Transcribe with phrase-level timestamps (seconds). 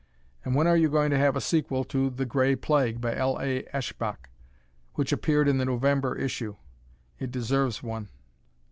[0.43, 3.37] And when are you going to have a sequel to "The Gray Plague," by L.
[3.39, 3.61] A.
[3.71, 4.31] Eshbach
[4.95, 6.55] which appeared in the November issue?
[7.19, 8.09] It deserves one.